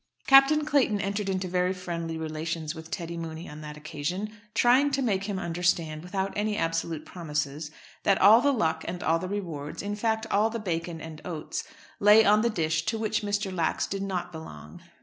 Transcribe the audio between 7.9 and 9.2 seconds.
that all the luck and all